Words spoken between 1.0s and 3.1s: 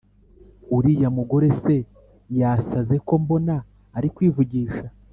mugore se yasaze